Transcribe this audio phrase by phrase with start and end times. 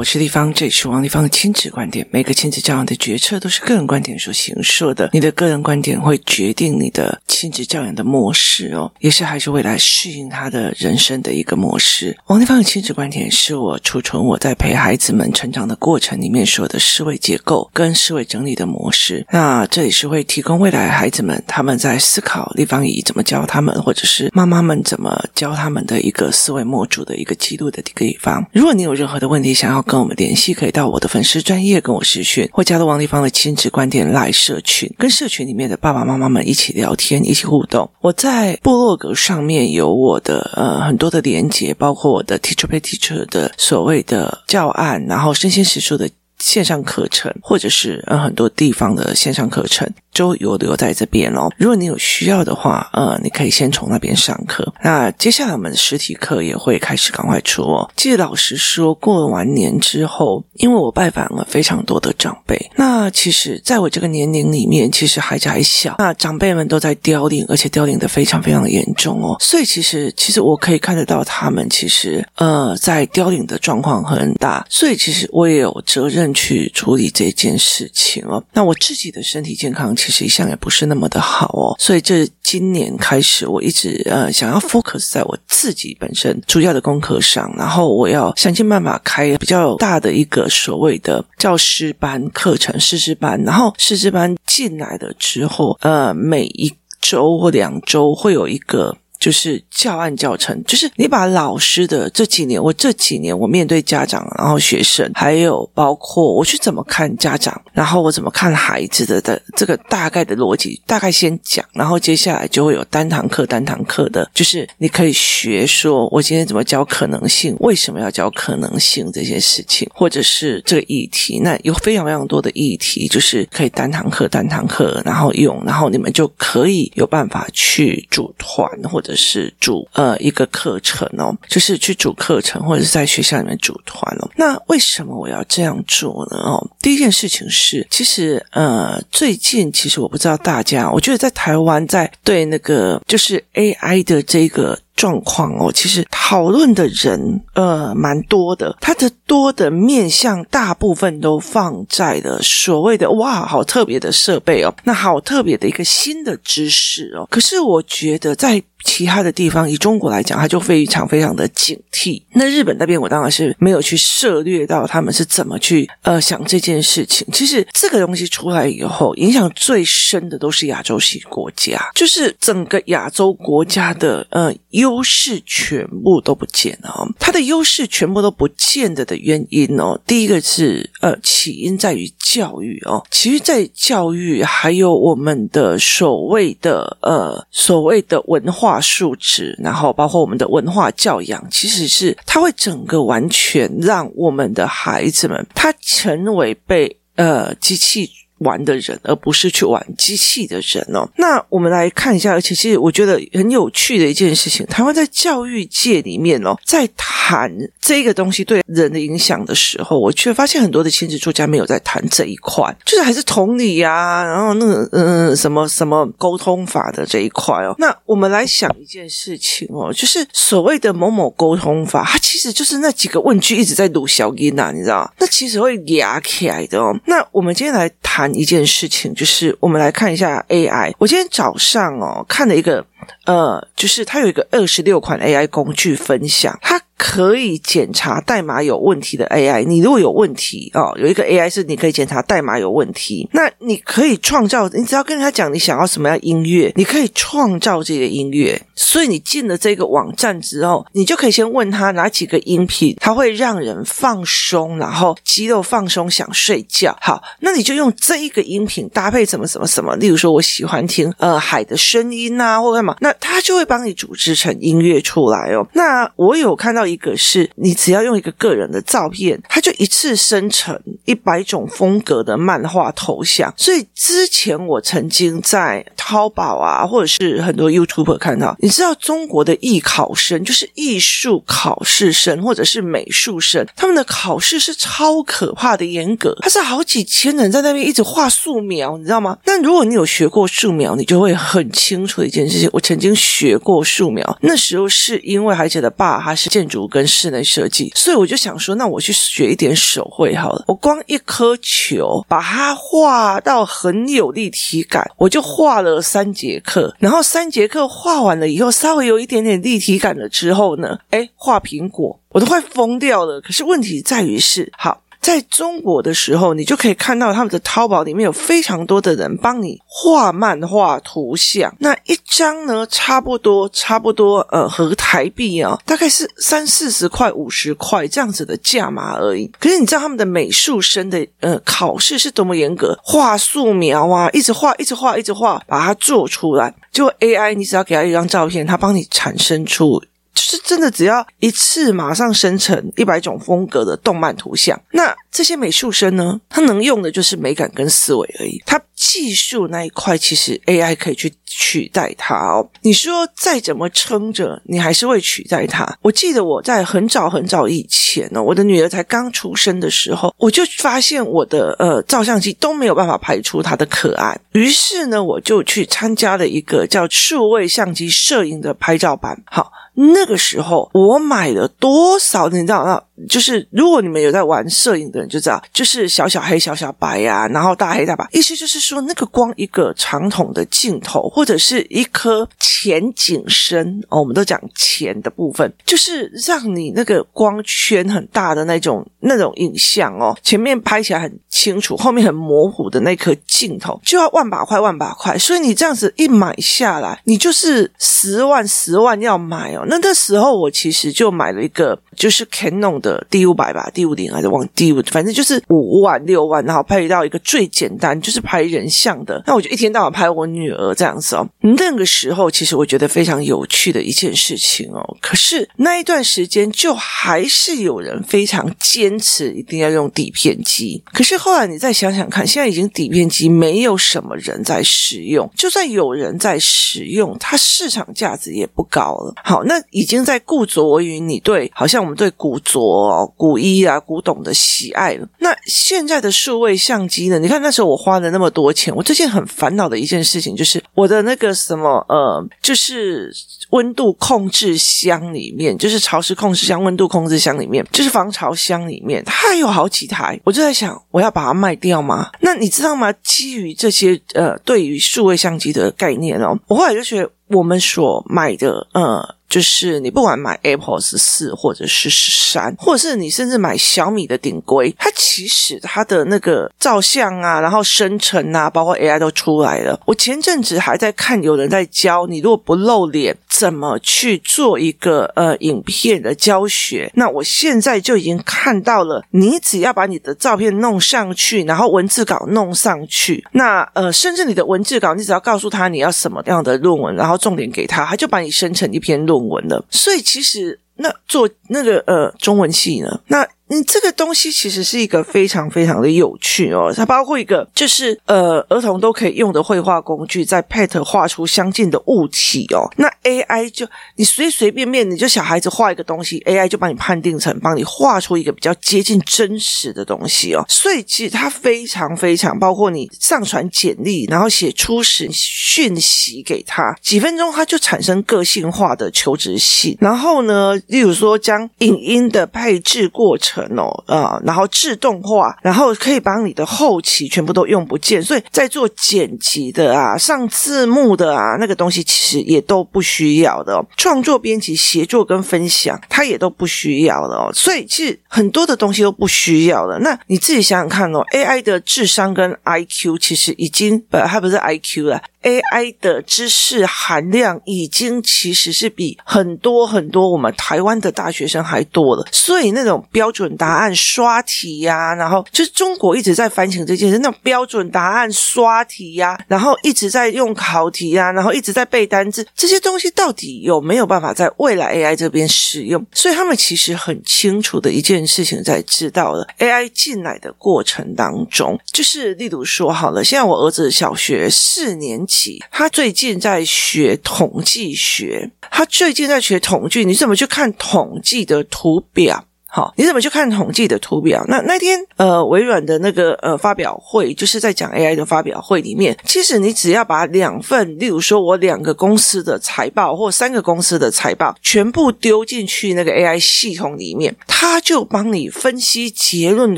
[0.00, 2.06] 我是丽芳，这里是王丽芳的亲子观点。
[2.10, 12.16] 每个亲子教养的决策都是个人观点所形塑的，你的个人观点会决定你的亲子教养的模式哦，也是孩子未来适应他的人生的一个模式。
[12.28, 19.26] 王丽芳的亲子观点是我储存我在陪孩子们成长的过程里面所有的思维结构跟思维整理的模式。
[19.30, 28.42] 那这里是会提供未来孩子们他们在思考立方以怎么教他们，或者是妈妈们怎么教他们的一个思维模组的一个记录的一个地方。
[28.54, 37.88] 如果你有任何的问题，想要跟我们联系，可以到我的粉丝专业跟我私讯，或加入王丽芳的亲子观点来社群，跟社群里面的爸爸妈妈们一起聊天，一起互动。
[38.00, 46.08] 我在部落格上面有我的呃很多的连接，包括我的 Teacher Pay Teacher 的所谓的教案，然后生鲜时书的
[46.40, 49.88] 线上课程，或者是呃很多地方的线上课程。
[50.12, 51.48] 都有留在这边哦。
[51.56, 54.70] 如果你有需要的话，呃，你可以先从那边上课。
[54.82, 57.90] 那接下来我们实体课也会开始赶快出哦。
[57.96, 69.36] 其实老实说，过完年之后，因为我拜访了非常多的长辈，那其实在我这个年龄里面，其实孩子还小，那长辈们都在凋零，而且凋零的非常非常严重哦。
[69.40, 78.42] 所以其实其实我可以看得到他们其实呃在凋零的状况很大，所以其实我也有责任去处理这件事情哦。
[78.52, 79.80] 那我自己的身体健康。
[79.96, 98.96] 其实一向也不是那么的好哦，所以这今年开始，我一直呃想要 focus 在我自己本身主要的功课上，然后我要想尽办法开比较大的一个所谓的教师班课程师资班，然后师资班进来了之后，呃，每一周或两周会有一个。
[99.20, 129.09] 就是教案教程，就是你把老师的这几年，我这几年我面对家长，然后学生，还有包括我去怎么看家长，然后我怎么看孩子的的这个大概的逻辑，大概先讲，然后接下来就会有单堂课、单堂课的，就是你可以学说，我今天怎么教可能性，为什么要教可能性这些事情，或者是这个议题，那有非常非常多的议题，就是可以单堂课、单堂课，然后用，然后你们就可以有办法去组团或者。
[129.14, 134.30] 是主呃一个课程哦，就是去主课程或者是在学校里面组团哦。
[134.36, 136.36] 那为什么我要这样做呢？
[136.38, 144.78] 哦，第一件事情是，其实呃最近其实我不知道大家，我觉得在台湾在对那个就是 AI 的这个。
[145.00, 157.26] 状况哦，其实讨论的人呃蛮多的，他的多的面向大部分都放在了所谓的哇，好特别的设备哦，那好特别的一个新的知识哦。
[157.30, 162.22] 可是我觉得在其他的地方，以中国来讲，他就非常非常的警惕。
[162.32, 167.26] 那日本那边，我当然是没有去涉猎到他们是怎么去呃想这件事情。
[167.32, 174.89] 其实这个东西出来以后，影响最深的都是亚洲系国家，就是整个亚洲国家的呃优。
[174.90, 198.10] 优势全部都不见了哦，它的优势全部都不见的的原因哦，第一个是呃起因在于教育哦，其实，在教育还有我们的所谓的呃所谓的文化素质，然后包括我们的文化教养，其实是它会整个完全让我们的孩子们，他成为被呃机器。
[198.40, 201.08] 玩的人，而不是去玩机器的人哦。
[201.16, 207.50] 那我们来看一下，而且其实我觉得很有趣的一件事情，台湾在教育界里面哦，在谈
[207.90, 217.74] 这个东西对人的影响的时候，我却发现很多的亲子作家没有在谈这一块，就是还是同理呀，然后那个嗯什么什么沟通法的这一块哦。
[217.78, 225.12] 那我们来想一件事情哦，就是所谓的某某沟通法，它其实就是那几个问句一直在鲁小音呐，你知道？
[225.18, 226.96] 那其实会压起来的哦。
[227.06, 228.30] 那我们今天来谈。
[228.30, 230.92] 一件事情就是，我们来看一下 AI。
[230.98, 232.84] 我今天早上哦看了一个，
[233.24, 236.80] 呃，就是它有一个二十六款 AI 工具分享，它。
[237.02, 248.60] 可以检查代码有问题的 AI，你如果有问题哦，有一个 AI 是你可以检查代码有问题，那你可以创造，你只要跟他讲你想要什么样音乐，你可以创造这个音乐。
[248.74, 256.94] 所以你进了这个网站之后，你就可以先问他哪几个音频，它会让人放松，然后肌肉放松，想睡觉。
[257.00, 265.66] 好，那你就用这一个音频搭配什么什么什么，例如说我喜欢听呃海的声音啊，或干嘛，那它就会帮你组织成音乐出来哦。
[265.72, 266.80] 那我有看到。
[266.90, 273.54] 一个是你只要用一个个人的照片，它就一次生成一百种风格的漫画头像。
[273.56, 289.38] 所以之前我曾经在淘宝啊，或者是很多 YouTube 看到，你知道中国的艺考生，就是艺术考试生或者是美术生，他们的考试是超可怕的严格，他是好几千人在那边一直画素描，你知道吗？
[289.44, 292.68] 那如果你有学过素描，你就会很清楚一件事情。
[292.72, 300.64] 我曾经学过素描，那时候是因为孩子的爸他是建筑跟室内设计，所以我就想说，那我去学一点手绘好了。
[300.66, 306.94] 我光一颗球把它画到很有立体感，我就画了三节课。
[306.98, 313.40] 然后三节课画完了以后，稍微有一点点立体感了之后呢，诶，画苹果，我都快疯掉了。
[313.40, 315.02] 可是问题在于是，好。
[315.20, 329.46] 在中国的时候，你就可以看到他们的淘宝里面有非常多的人帮你画漫画图像，那一张呢，差不多差不多呃，和台币啊，大概是三四十块、五十块这样子的价码而已。
[329.60, 336.74] 可是你知道他们的美术生的呃考试是多么严格，画素描啊，一直画，一直画，一直画，把它做出来。
[336.90, 340.02] 就 AI，你只要给他一张照片，他帮你产生出。
[340.32, 344.80] 就是真的，只要一次马上生成一百种风格的动漫图像。
[344.92, 348.60] 那这些美术生呢，他能用的就是美感跟思维而已。
[348.66, 352.68] 他技术那一块，其实 AI 可以去取代他哦。
[352.82, 355.96] 你说再怎么撑着，你还是会取代他。
[356.02, 364.38] 我记得我在很早很早以前呢，我的女儿才刚出生的时候，我就发现我的呃照相机都没有办法拍出她的可爱。
[364.52, 369.40] 于是呢，我就去参加了一个叫数位相机摄影的拍照班。
[369.46, 369.72] 好。
[369.94, 372.48] 那个时候我买了多少？
[372.48, 373.02] 你知道吗？
[373.28, 378.26] 就是如果你们有在玩摄影的人就知道，就是小小黑、小小白呀、啊，然后大黑大白。
[378.32, 395.36] 意思就是说，那个光一个长筒的镜头，或者是一颗前景深哦，我们都讲前的部分，就是让你那个光圈很大的那种那种影像哦，前面拍起来很清楚，后面很模糊的那颗镜头，就要万把块万把块。
[395.36, 399.84] 所以你这样子一买下来，你就是十万十万要买哦。
[399.88, 403.09] 那那时候我其实就买了一个，就是 Canon 的。
[403.30, 409.42] D 五百吧，D 五零还是往 D 五，反正就是五万六万，然后拍到一个最简单，就是拍人像的。
[409.46, 411.48] 那我就一天到晚拍我女儿这样子哦。
[411.60, 415.16] 那个时候其实我觉得非常有趣的一件事情哦。
[415.20, 421.02] 可是那一段时间就还是有人非常坚持一定要用底片机。
[421.12, 429.34] 可是后来你再想想看，现在已经底片机没有什么人在使用，就算有人在使用，它市场价值也不高了。
[429.44, 432.80] 好，那已经在固着于你对，好像我们对古着。
[433.08, 435.28] 哦，古衣啊，古董的喜爱了。
[435.38, 437.38] 那现在的数位相机呢？
[437.38, 443.32] 你看那时候我花了那么多钱，我最近很烦恼的一件事情就是我的那个什么呃，就是
[443.70, 450.38] 温度控制箱里面，就是潮湿控制箱、温度控制箱里面，就是防潮箱里面，它还有好几台。
[450.44, 452.30] 我就在想，我要把它卖掉吗？
[452.40, 453.12] 那你知道吗？
[453.22, 459.36] 基于这些呃，对于数位相机的概念哦，我后来就觉得我们所买的呃。
[459.50, 469.98] 就是你不管买 Apple 十四或者是十三，或者是你甚至买小米的顶规，它其实它的那个照相啊，然后生成啊，包括 AI 都出来了。
[470.06, 477.12] 我前阵子还在看有人在教你，如果不露脸怎么去做一个呃影片的教学。
[477.14, 489.62] 那我现在就已经看到了，你只要把你的照片弄上去，然后文字稿弄上去，那呃甚至你的文字稿，你只要告诉他你要什么样的论文，然后重点给他，他就把你生成一篇论文。
[489.68, 493.46] 了，所以其实那做那个呃中文系呢，那。
[493.70, 502.90] 你这个东西其实是一个非常非常的有趣哦，它包括一个就是呃儿童都可以用的绘画工具，在 PET 画出相近的物体哦。
[502.96, 503.86] 那 AI 就
[504.16, 510.64] 你随随便便你就小孩子画一个东西，AI 就帮你判定成帮你画出一个比较接近真实的东西哦。
[510.68, 519.96] 所以其实它非常非常包括你上传简历，然后写初始讯息给他，几分钟它就产生个性化的求职信。
[520.00, 523.59] 然后呢，例如说将影音的配置过程。
[523.76, 533.84] 哦，呃，然后自动化，然后可以把你的后期全部都用不见，所以在做剪辑的啊、上字幕的啊，那个东西其实也都不需要的哦。
[533.96, 537.50] 创作、编辑、协作跟分享，它也都不需要的哦。
[537.52, 539.98] 所以其实很多的东西都不需要的。
[540.00, 566.04] 那你自己想想看哦，AI 的智商跟 IQ 其实已经不，它不是 IQ 了 AI 的知识含量已经其实是比很多很多我们台湾的大学生还多了，所以那种标准答案刷题呀、然后就是中国一直在反省这件事，那种标准答案刷题呀、然后一直在用考题呀、然后一直在背单字，这些东西到底有没有办法在未来 AI 这边使用？
[566.12, 582.44] 所以他们其实很清楚的一件事情，在知道了 AI 进来的过程当中，就是例如说好了，现在我儿子小学四年级，他最近在学统计学，他最近在学统计，你怎么去看统计的图表？
[582.72, 584.44] 好，你怎么去看统计的图表？
[584.46, 599.76] 那那天呃，微软的那个呃发表会，就是在讲 AI 的发表会里面，其实你只要把两份，例如说我两个公司的财报或三个公司的财报，全部丢进去那个 AI 系统里面，它就帮你分析结论，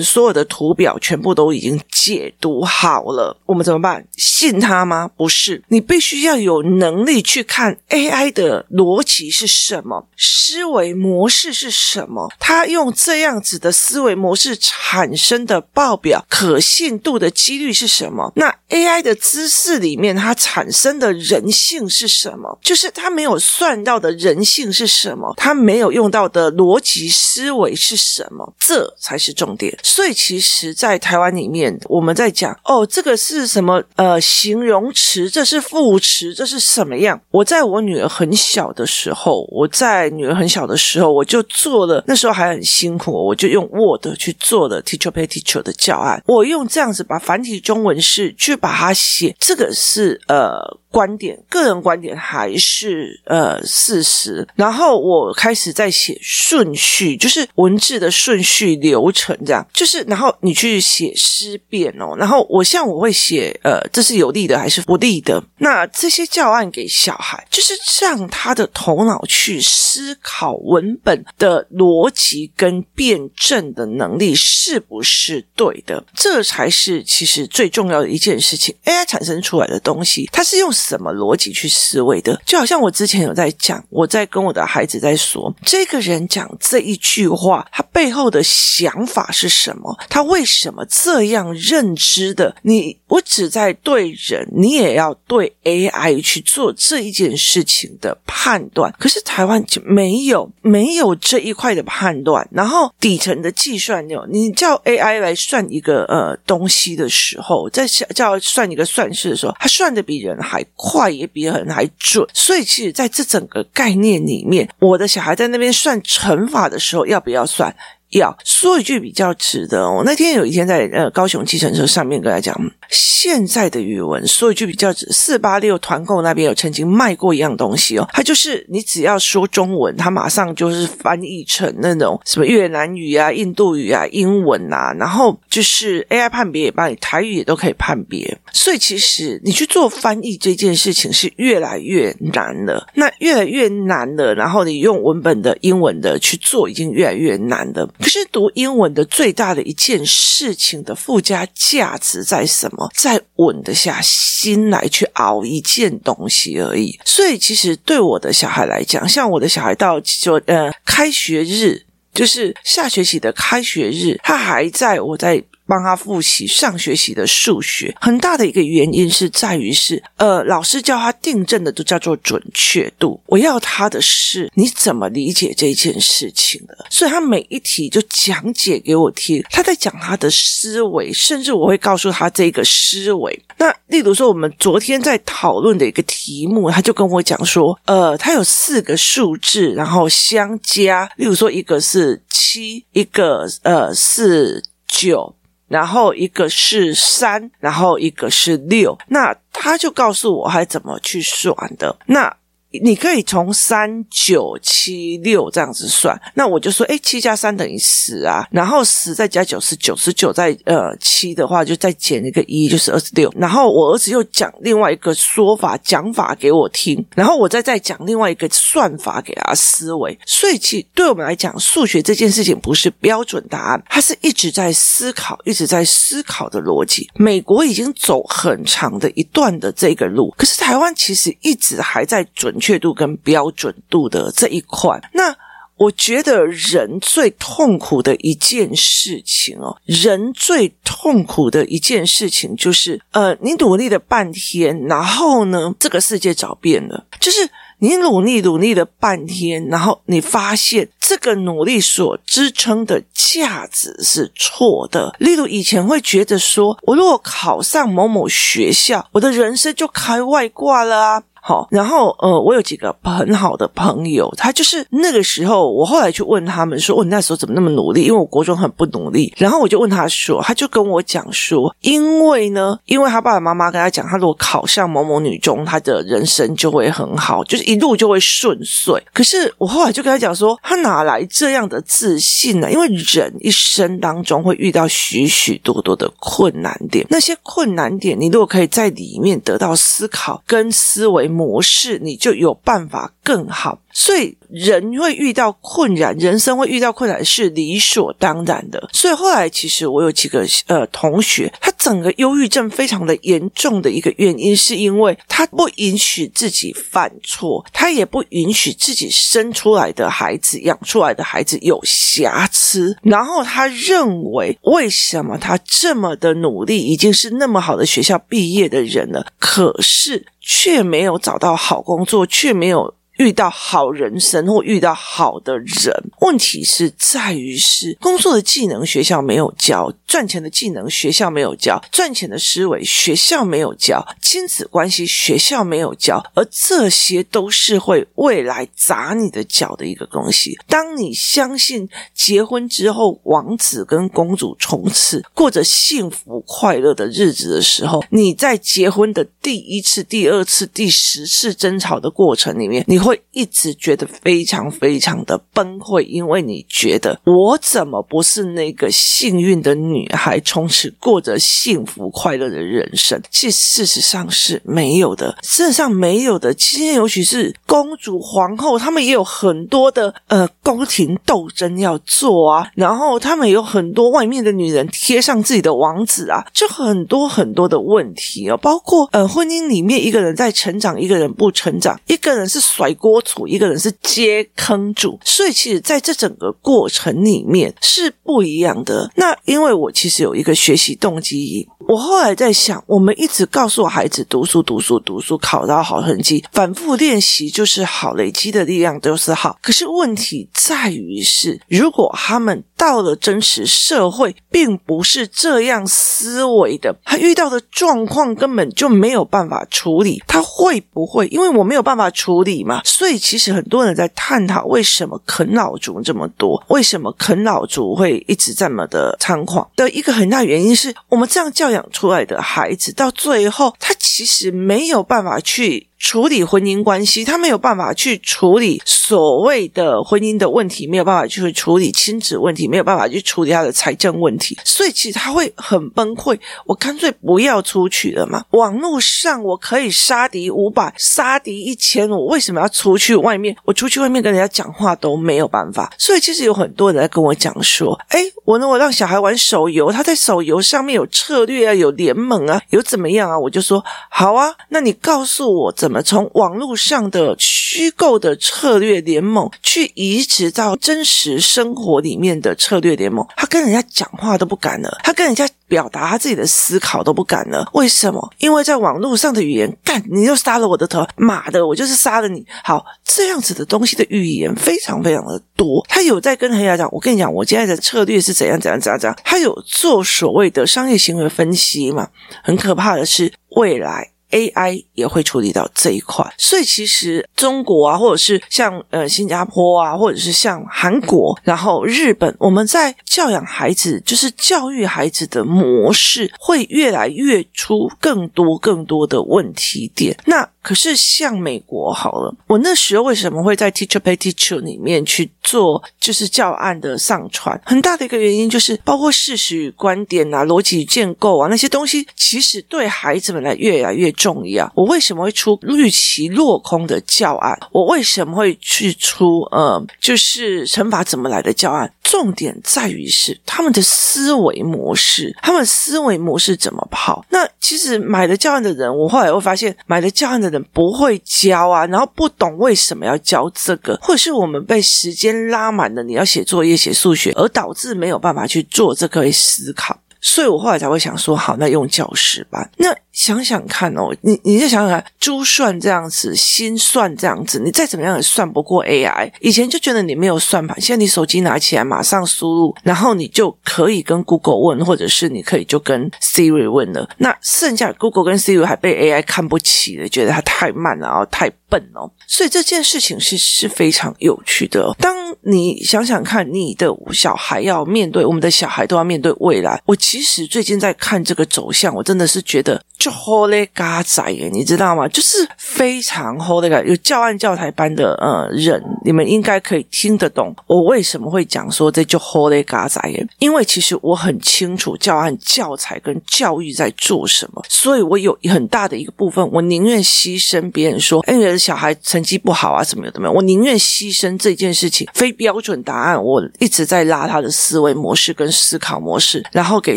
[0.02, 3.34] 所有的图表全部都已经解读好了。
[3.46, 4.04] 我们怎么办？
[4.18, 5.08] 信它吗？
[5.16, 12.81] 不是，你必须要有能力去看 AI 的逻辑是什么，思维模式是什么，它用。
[12.82, 18.32] 用这样子的思维模式产生的报表可信度的几率是什么？
[18.34, 22.58] 那 AI 的知识里面它产生的人性是什么？
[22.60, 25.32] 就是它没有算到的人性是什么？
[25.36, 28.52] 它没有用到的逻辑思维是什么？
[28.58, 29.78] 这才是重点。
[29.84, 33.80] 所以其实，在台湾里面，我们在讲哦，这个是什么？
[33.94, 37.20] 呃，形容词，这是副词，这是什么样？
[37.30, 42.60] 我在我女儿很小的时候，我在女儿很小的时候，我就做了，那时候还很。
[42.72, 46.22] 辛苦，我就用 Word 去做的 Teacher Pay Teacher 的教案。
[46.26, 50.78] 我用这样子把繁体中文式去把它写，这个是呃。
[50.92, 54.46] 观点，个人观点还是呃事实。
[54.54, 59.66] 然后我开始在写顺序，就是文字的顺序流程这样。
[59.72, 62.14] 就是然后你去写思辨哦。
[62.18, 65.42] 然后我像我会写呃，这是有利的还是不利的？
[65.58, 67.72] 那这些教案给小孩，就是
[68.02, 76.04] 让他的头脑去思考文本的逻辑跟辩证的能力是不是对的？
[76.14, 78.74] 这才是其实最重要的一件事情。
[78.84, 80.70] AI 产生出来的东西，它是用。
[80.82, 82.40] 什么逻辑去思维的？
[82.44, 89.96] 就好像我之前有在讲，我在跟我的孩子在说，这个人讲这一句话，他背后的想法是什么？
[90.08, 92.56] 他为什么这样认知的？
[92.62, 98.92] 你我只在对人，你也要对 AI 去做这一件事情的判断。
[98.98, 110.62] 可是台湾就没有没有这一块的判断，然后底层的计算有，你叫 AI 来算一个呃东西的时候，在叫算一个算式的时候，它算的比人还。
[110.74, 117.74] 快也比人还准，所以其实在这整个概念里面，我的小孩在那边算乘法的时候，要不要算？
[118.12, 122.54] 要说一句比较值得哦，那天有一天在呃高雄计程车上面跟他讲，
[122.90, 147.88] 现在的语文说一句比较值，四八六团购那边有曾经卖过一样东西哦，它就是你只要说中文，它马上就是翻译成那种什么越南语啊、印度语啊、英文啊，然后就是 AI 判别也帮你，台语也都可以判别，所以其实你去做翻译这件事情是越来越难了，那越来越难了，然后你用文本的英文的去做，已经越来越难了。
[148.02, 152.90] 可是读英文的最大的一件事情的附加价值在什么？
[152.94, 156.98] 在稳得下心来去熬一件东西而已。
[157.04, 161.82] 所以其实对我的小孩来讲，像我的小孩到就呃开学日，
[162.12, 165.42] 就是下学期的开学日，他还在我在。
[165.64, 173.18] 帮他复习上学期的数学，很大的一个原因是在于是，呃，老师教他订正的都叫做准确度。
[173.26, 183.42] 我要他的是你怎么理解这件事情的，所以他每一题就讲解给我听，他在讲他的思维，甚至我会告诉他这个思维。
[183.56, 195.34] 那例如说，我们昨天在讨论的一个题目，他就跟我讲说，呃，他有四个数字，然后相加，例如说一个是七，一个呃是九。
[195.68, 201.96] 然后一个是三，然后一个是六，那他就告诉我还怎么去算的。
[202.04, 202.36] 那。
[202.82, 213.30] 你可以从三九七六这样子算，那我就说，诶，七加三等于十啊，然后十再加九是九十九，再呃七的话就再减一个一，就是二十六。
[213.36, 220.18] 然后我儿子又讲另外一个说法讲法给我听，然后我再再讲另外一个算法给他思维。
[220.24, 227.06] 所以其对我们来讲，数学这件事情不是标准答案，它是一直在思考、一直在思考的逻辑。
[227.16, 232.50] 美国已经走很长的一段的这个路，可是台湾其实一直还在准。
[232.62, 235.34] 准确度跟标准度的这一块，那
[235.76, 247.50] 我觉得人最痛苦的一件事情哦，人最痛苦的一件事情就是，呃，你努力了半天，然后呢，这个世界找遍了，就是。
[247.82, 255.12] 你努力努力了半天，然后你发现这个努力所支撑的价值是错的。
[255.18, 261.22] 例如以前会觉得说，我如果考上某某学校，我的人生就开外挂了啊。
[261.44, 268.04] 好，然后呃，我有几个很好的朋友，他就是那个时候，我后来去问他们说，我那时候怎么那么努力？
[268.04, 269.34] 因为我国中很不努力。
[269.36, 279.02] 然后我就问他说，他就跟我讲说，因为呢，因为他爸爸妈妈跟他讲，他如果考上某某女中，他的人生就会很好，就是一路就会顺遂。
[279.12, 282.70] 可是我后来就跟他讲说，他哪来这样的自信呢？
[282.70, 291.31] 因为人一生当中会遇到许许多多的困难点，那些困难点，你如果可以在里面得到思考跟思维。
[291.32, 293.80] 模式，你就有办法更好。
[293.92, 298.90] 所以人会遇到困难，人生会遇到困难是理所当然的。
[298.92, 312.94] 所以后来其实我有几个呃同学，他整个忧郁症非常的严重的一个原因，是因为他不允许自己犯错，他也不允许自己生出来的孩子、养出来的孩子有瑕疵。
[313.02, 322.94] 然后他认为，为什么他这么的努力，已经是那么好的学校毕业的人了，可是却没有找到好工作，却没有。
[323.22, 340.58] 遇到好人生或遇到好的人，问题是在于是工作的技能学校没有教，赚钱的技能学校没有教，赚钱的思维学校没有教，亲子关系学校没有教，而这些都是会未来砸你的脚的一个东西。
[340.66, 353.02] 当你相信结婚之后王子跟公主从此过着幸福快乐的日子的时候，你在结婚的第一次、第二次、第十次争吵的过程里面，你。
[353.02, 363.20] 会会一直觉得非常非常的崩溃，因为你觉得我怎么不是那个幸运的女孩，从此过着幸福快乐的人生？
[363.30, 366.54] 其实事实上是没有的，事实上没有的。
[366.54, 382.90] 今天尤其是公主、皇后，他们也有很多的呃宫廷斗争要做啊，然后他们有很多外面的女人贴上自己的王子啊，就很多很多的问题哦，包括呃婚姻里面一个人在成长，一个人不成长，一个人是甩。
[383.02, 389.10] 锅煮一个人是接坑主，所以其实在这整个过程里面是不一样的。
[389.16, 399.58] 那因为我其实有一个学习动机，我后来在想，我们一直告诉孩子读书、读书、读书，考到好成绩，反复练习就是好，累积的力量都是好。
[399.60, 411.28] 可是问题在于是，如果他们到了真实社会，并不是这样思维的，他遇到的状况根本就没有办法处理，他会不会？
[411.28, 412.80] 因为我没有办法处理嘛。
[412.84, 425.86] 所以，其实很多人在探讨为什么啃老族这么多，为什么啃老族会一直这么的猖狂的一个很大原因是我们这样教养出来的孩子，到最后他其实没有办法去。
[426.02, 436.36] 处理婚姻关系，他没有办法去处理所谓的婚姻的问题，没有办法去处理亲子问题，没有办法去处理他的财政问题，所以其实他会很崩溃。
[436.66, 438.44] 我干脆不要出去了嘛。
[438.50, 443.56] 网络上我可以杀敌五百，杀敌一千，我为什么要出去外面？
[443.64, 445.92] 我出去外面跟人家讲话都没有办法。
[445.96, 463.26] 所以其实有很多人在跟我讲说：“哎，我呢，我让小孩玩手游，他在手游上面有策略啊，有联盟啊，有怎么样啊？”我就说：“好啊，那你告诉我怎”从网络上的虚构的策略联盟去移植到真实生活里面的策略联盟？
[463.36, 467.68] 他跟人家讲话都不敢了，他跟人家表达他自己的思考都不敢了。
[467.72, 468.32] 为什么？
[468.38, 472.44] 因为在网络上的语言，干，你又杀了我的头，妈的，我就是杀了你。
[472.62, 475.84] 好，这样子的东西的语言非常非常的多。
[475.88, 479.18] 他有在跟人家讲，我跟你讲，我现在的策略是怎样怎样怎样怎样。
[479.24, 482.08] 他有做所谓的商业行为分析嘛？
[482.44, 484.10] 很可怕的是未来。
[484.32, 500.16] AI 也会处理到这一块，所以其实中国啊，或者是像呃新加坡啊，或者是像韩国，然后日本，我们在教养孩子，就是教育孩子的模式，会越来越出更多更多的问题点。
[500.24, 507.60] 那可是像美国好了，我那时候为什么会在 Teacher Pay Teacher 里面去做，就是教案的上传？
[507.66, 514.10] 很大的一个原因就是，包括事实与观点啊、逻辑建构啊那些东西，其实对孩子们来越来越。
[514.22, 514.70] 重要？
[514.76, 517.58] 我为什么会出预期落空的教案？
[517.72, 521.92] 我为什么会去出呃，就是乘法怎么来的教案？
[522.04, 527.24] 重点在于是他们的思维模式，他们思维模式怎么跑？
[527.30, 539.98] 那其实买了教案的人，我后来会发现，买了教案的人不会教啊，然后不懂为什么要教这个，或者是我们被时间拉满了，你要写作业、写数学，而导致没有办法去做这个思考。
[540.24, 542.70] 所以我后来才会想说，好，那用教师班。
[542.76, 549.30] 那想想看哦，你你再想想看，珠算这样子，心算这样子，你再怎么样也算不过 AI。
[549.40, 557.08] 以前就觉得你没有算盘，现在你手机拿起来马上输入，然后你就可以跟 Google 问，或者是你可以就跟 Siri 问了。
[557.18, 562.10] 那剩下 Google 跟 Siri 还被 AI 看不起的，觉得它太慢了，然后太笨哦。
[562.26, 564.94] 所以这件事情是是非常有趣的。
[564.98, 569.80] 当你想想看，你的小孩要面对，我们的小孩都要面对未来。
[569.84, 575.08] 我其实最近在看这个走向，我真的是觉得就好嘞嘎仔耶，你知道吗？
[575.08, 583.26] 就是非常好的个有教案教材班的呃人，你们应该可以听得懂我为什么会讲说这就好嘞嘎仔耶。
[583.40, 595.32] 因为其实我很清楚教案教材跟教育在做什么，所以我有很大的一个部分，我宁愿牺牲别人说，哎，你的小孩成绩不好啊，什么的没有，我宁愿牺牲这件事情非。
[595.32, 599.96] 标准答案，我一直在拉他的思维模式跟思考模式，然后给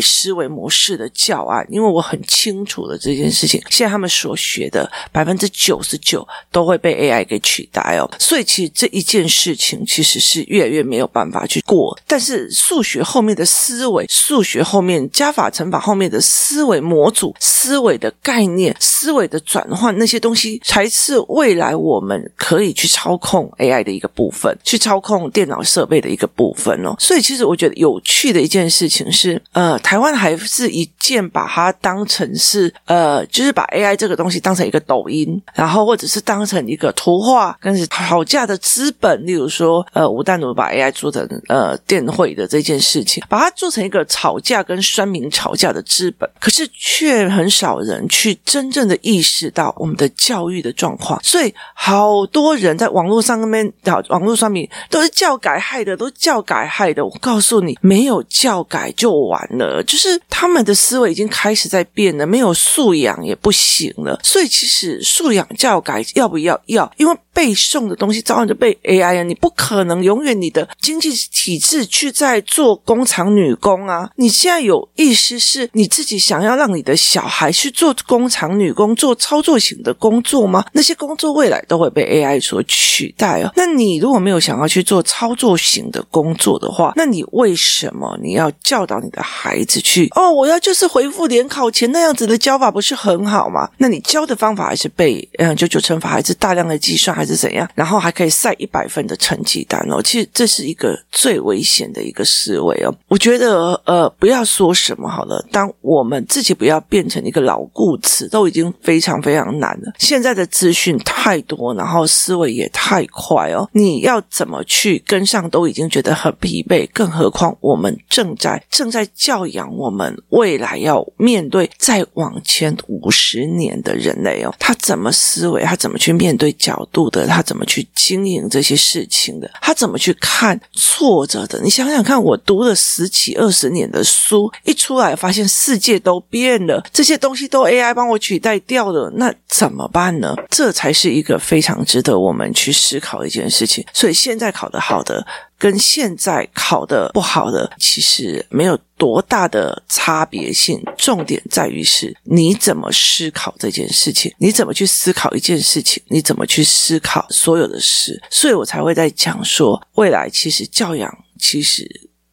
[0.00, 11.98] 思维模式的教案，因为我很清楚的这件事情，现在他们所学的百分之九十九都会被 AI 给取代哦，所以其实这一件事情其实是越来越没有办法去过。
[12.06, 25.26] 但是数学后面的思维，数学后面加法乘法后面的思维模组、思维的概念、思维的转换，那些东西才是未来我们可以去操控 AI 的一个部分，去操控。
[25.36, 39.26] 电脑设备的一个部分哦，所以其实我觉得有趣的一件事情是，呃，台湾还是一件把它当成是，呃，就是把 AI 这个东西当成一个抖音，然后或者是当成一个图画，跟吵架的资本。
[39.26, 51.20] 例如说，呃，吴淡如把 AI 做成呃电绘的这件事情，把它做成一个吵架跟酸民吵架的资本，可是却很少人去真正的意识到我们的教育的状况。
[51.22, 53.72] 所以好多人在网络上那边，
[54.10, 55.06] 网络酸民都是。
[55.16, 59.82] 教改害的都教改害的，我告诉你，没有教改就完了。
[59.84, 64.18] 就是他们的思维已经开始在变了，没有素养也不行了。
[64.22, 66.60] 所以其实素养教改要不要？
[66.66, 74.10] 要，因为背诵的东西早晚就被 AI 啊，你不可能永远你的经济体制去在做工厂女工啊。
[74.16, 80.64] 你现在有意思是你自己想要让你的小孩去做工厂女工，做操作型的工作吗？
[80.72, 83.52] 那些工作未来都会被 AI 所取代哦。
[83.54, 90.08] 那你如果没有想要去做，操作型的工作的话，那你为什么你要教导你的孩子去？
[90.16, 93.68] 哦，我要就是回复联考前那样子的教方法，不是很好吗？
[93.78, 97.68] 那你教的方法还是背嗯九九乘法，还是大量的计算，还是怎样？
[97.74, 100.02] 然后还可以晒一百分的成绩单哦。
[100.02, 102.94] 其实这是一个最危险的一个思维哦。
[103.08, 109.92] 我觉得呃，不要说什么好了，当我们自己不要变成一个老固词，都已经非常非常难了。
[109.98, 113.68] 现在的资讯太多，然后思维也太快哦。
[113.72, 115.02] 你要怎么去？
[115.06, 125.62] 跟上都已经觉得很疲惫，更何况我们正在正在教养我们未来要面对再往前五十年的人类哦，他怎么思维？
[125.62, 127.26] 他怎么去面对角度的？
[127.26, 129.50] 他怎么去经营这些事情的？
[129.60, 131.60] 他怎么去看挫折的？
[131.62, 140.34] 你想想看，我读了十几二十年的书，一出来发现世界都变了，这些东西都 AI 帮我取代掉了，那怎么办呢？
[140.48, 143.84] 这才是一个非常值得我们去思考的一件事情。
[143.92, 144.80] 所以现在考的。
[144.86, 145.26] 好的，
[145.58, 161.88] 跟现在考的不好的其实没有多大的差别性，重点在于是你怎么思考这件事情，你怎么去思考一件事情，你怎么去思考所有的事，所以我才会在讲说，未来其实教养其实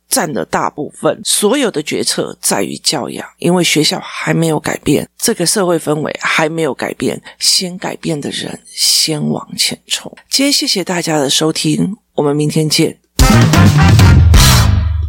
[0.10, 10.14] 占了大部分，所有的决策在于教养，因为学校还没有改变，这个社会氛围还没有改变，先改变的人先往前冲。
[10.30, 11.98] 今天谢谢大家的收听。
[12.16, 13.03] 我们明天见。
[13.26, 14.03] Thank you.